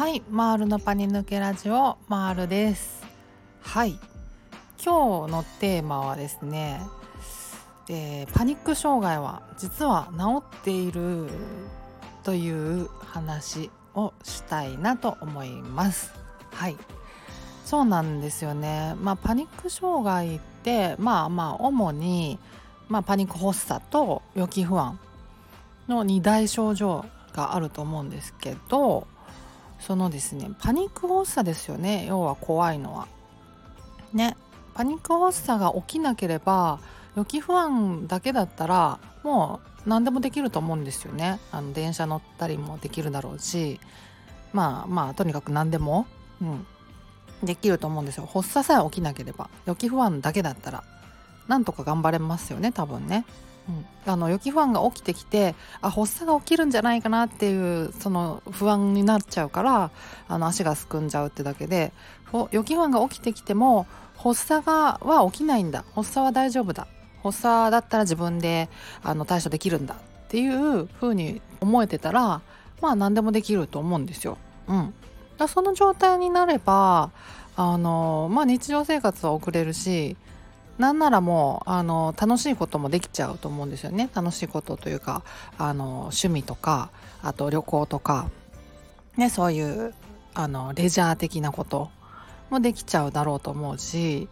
[0.00, 3.04] はいマールのパニ抜けラジオマールです。
[3.60, 3.98] はい。
[4.82, 6.80] 今日のテーマはですね、
[7.90, 11.28] えー、パニック障害は実は治っている
[12.22, 16.14] という話をしたいなと思います。
[16.50, 16.78] はい。
[17.66, 18.94] そうなんですよね。
[19.02, 22.38] まあパニック障害ってまあまあ主に
[22.88, 24.98] まあ、パニック発作と予期不安
[25.88, 29.06] の2大症状があると思うんですけど
[29.80, 33.08] そのですねパニック発作ですよね要は怖いのは。
[34.12, 34.36] ね
[34.74, 36.80] パニック発作が起きなければ
[37.16, 41.40] 予期不安だけだったらもう何でもできると思うんですよね。
[41.50, 43.80] あの電車乗ったりもできるだろうし
[44.52, 46.06] まあまあとにかく何でも、
[46.40, 46.66] うん、
[47.42, 48.26] できると思うんですよ。
[48.26, 50.84] 発作さえ起きなければ予期不安だけだったら
[51.48, 53.24] なんとか頑張れますよね多分ね。
[53.68, 59.90] うん、あの予期不安が起きてきてあ発作が起きるんじゃないかなっていうその不安になっちゃうから
[60.28, 61.92] あの足がすくんじゃうってだけで
[62.50, 65.84] 予期不安が起きてきても発作がは起きないんだ。
[65.94, 66.86] 発作は大丈夫だ。
[67.22, 68.68] 発作だったら自分で
[69.02, 72.40] あの対処できるんだっていう風に思えてたら
[72.80, 74.38] まあ何でもできると思うんですよ。
[74.68, 74.94] うん、
[75.36, 77.10] だその状態になれば
[77.56, 80.16] あの、まあ、日常生活は送れるし
[80.80, 85.22] なんならもうあの楽しいこともできちゃうと思うんですよね楽しいことというか
[85.58, 86.90] あの趣味とか
[87.22, 88.30] あと旅行とか、
[89.18, 89.92] ね、そういう
[90.32, 91.90] あのレジャー的なこと
[92.48, 94.26] もできちゃうだろうと思うし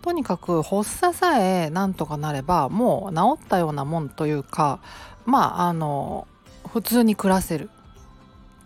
[0.00, 4.78] とにかく発作さえなんとかなればもう治ったようなもんというか
[5.26, 6.28] まああの
[6.68, 7.70] 普通に暮らせる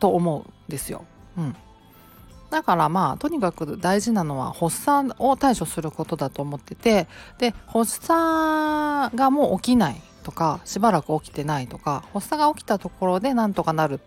[0.00, 1.06] と思うんですよ。
[1.38, 1.56] うん
[2.52, 7.08] だからまあとにかく大事なのは発作を対処することだと思ってて
[7.38, 14.00] で発作がもう起きないとかしばらく起きてないとか発作が起きたところでなんとかなる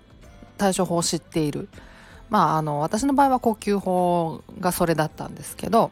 [0.59, 1.67] 対処法を知っている。
[2.29, 5.91] まああの私の場合は呼吸法がそれだったんですけど、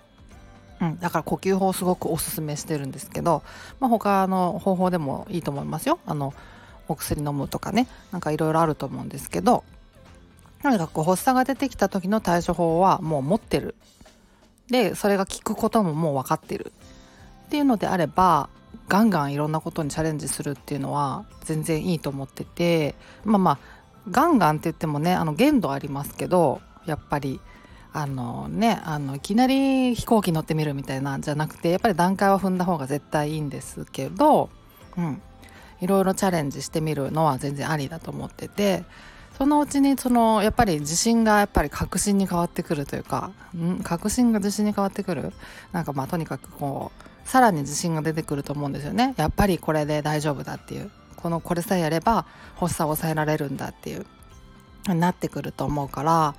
[0.79, 3.41] うん、だから呼吸法をすごくおすすめしてるんですけど、
[3.79, 5.99] まあ、他の方法でもいいと思いますよ。
[6.05, 6.35] あの
[6.87, 9.63] お薬飲むとかねなんかいろいろあると思うんですけど
[10.63, 13.75] とにかく発作が出てきた時の対処法はもう持ってる。
[14.69, 16.71] でそれが効くことももう分かってる。
[17.47, 18.49] っていうのであれば
[18.87, 23.59] ガンガンいろんなことにチャレンジするっていうのは全然いいと思っててまあまあ
[24.09, 27.41] ガンガンって言ってもねあの限度ありますけどやっぱり
[27.91, 34.49] あのねあのいきなり飛行機乗ってみるみたいなんじゃなくてやっぱり段階は踏んだ方が絶対いいんですけど、
[34.97, 35.21] うん、
[35.81, 38.83] いろいろチャレンジしてみるのは全然ありだと思ってて
[39.37, 43.79] そのうちにそのやっぱり自信がやっぱり確信に変わってくるというかん？
[43.83, 45.33] 確信が自信に変わってくる？
[45.71, 46.91] なんかまあとにかくこ
[47.25, 49.13] うさらに自信が出てくると思うんですよね。
[49.17, 50.91] やっぱりこれで大丈夫だっていう。
[51.17, 54.05] このこれさえやれば発作を抑えられるんだっていう。
[54.85, 56.35] なってくると思うから、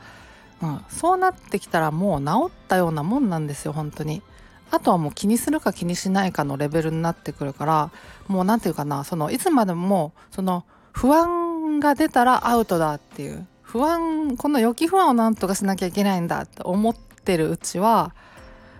[0.62, 4.22] うん、そうなってきたらもう治ったようなもんなんですよ本当に。
[4.70, 7.90] あとはもう気にするか気にしないかのレベルになってくるから
[8.28, 11.43] もう何て言うかなそのいつまでもその不安
[11.80, 13.46] が出たらアウトだっていう。
[13.62, 18.14] 不安この予期不安をなんとかしなきゃいけないんだって思ってるうちは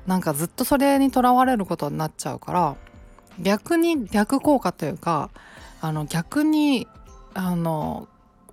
[0.06, 2.76] なんかずっとそれにとらわれることになっちゃうから
[3.40, 5.30] 逆に逆効果というか
[5.80, 6.86] あの逆に
[7.34, 8.06] あの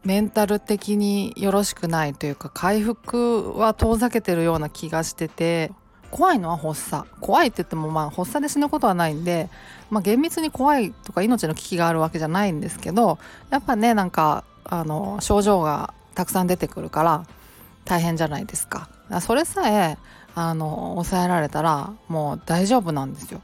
[0.03, 5.71] メンタル的によろしくないというか回復は遠ざけてるような気がしてて
[6.11, 7.07] 怖いのは発作。
[7.19, 9.49] 怖いって言ってもまあ発作で死ぬことはないんで、
[9.89, 13.17] まあ、厳密に怖いとか命の危機があるわけじゃないんですけど
[13.49, 17.25] やっぱねなんかあの症状がたくさん出てくるから
[17.85, 18.89] 大変じゃないですか。
[19.21, 19.97] それさえ
[20.35, 23.41] あの抑えられたらもう大丈夫なんですよ。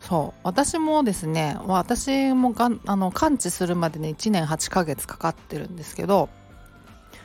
[0.00, 0.40] そう。
[0.44, 6.28] 私もですね私もがあの完治するまでに1年8ヶ月かかってるんですけど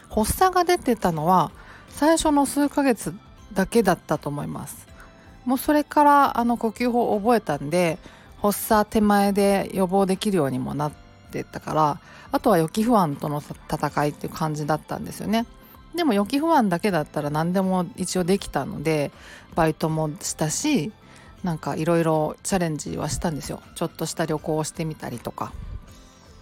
[0.09, 1.51] 発作が出てたのは
[1.89, 3.13] 最初の数ヶ月
[3.53, 4.87] だけだったと思います。
[5.45, 7.99] もうそれからあの呼吸法を覚えたんで
[8.41, 10.91] 発作手前で予防できるようにもなっ
[11.31, 11.99] てたから
[12.31, 15.45] あとは予期不安との戦いっていう感じだったんですよね。
[15.95, 19.11] でも予期不安だけだったら何でも一応できたので
[19.55, 20.91] バイトもしたし
[21.43, 23.61] なんかいろいろチャレンジはしたんですよ。
[23.75, 25.53] ちょっとした旅行をしてみたりとか。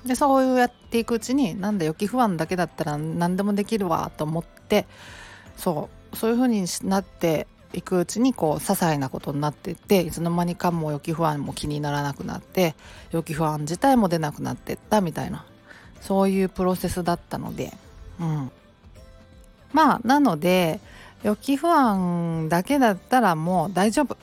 [0.06, 4.86] でそうやっていくうちになんだ予期不安だけだったら何でもできるわと思って
[5.58, 12.76] そうそういう風になっていくうちにこう些細なことになっていっていつの間にかもう予期不安も気にならなくなって
[13.12, 15.46] 予期不安自体も出なくなっていったみたいな
[16.02, 17.74] そういうプロセスだったので
[18.20, 18.52] うん。
[19.72, 20.80] まあなので
[21.24, 24.18] 予期不安だけだったらもう大丈夫っ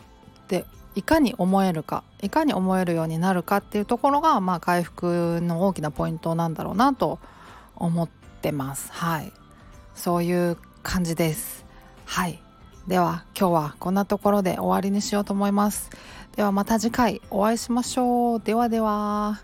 [0.47, 0.65] て
[0.95, 7.19] いかに思えるかいかに思えるようになるかっていうところがまあ回復の大きなポイントなんだろうなと
[7.75, 8.09] 思っ
[8.43, 8.93] てます。
[8.93, 9.33] はい。
[9.95, 11.65] そういう感じです。
[12.11, 12.43] はい。
[12.89, 15.91] では今日はこんなところで終わりにしようと思います。
[16.35, 18.41] ではまた次回お会いしましょう。
[18.41, 19.41] ではでは。